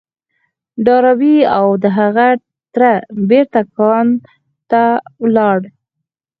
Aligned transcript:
ډاربي 0.85 1.35
او 1.57 1.67
د 1.83 1.85
هغه 1.97 2.27
تره 2.73 2.91
بېرته 3.29 3.59
کان 3.77 4.07
ته 4.69 4.83
ولاړل. 5.23 5.63